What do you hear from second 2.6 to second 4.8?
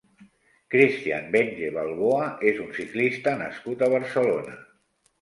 un ciclista nascut a Barcelona.